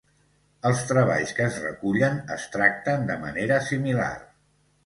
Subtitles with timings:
[0.69, 4.13] Els treballs que es recullen es tracten de manera similar.